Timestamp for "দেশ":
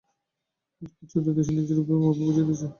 1.37-1.47